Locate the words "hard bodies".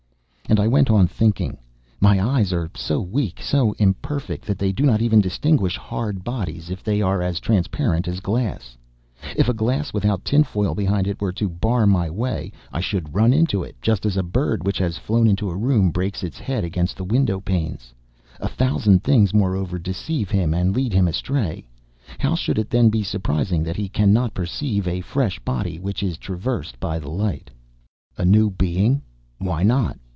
5.77-6.69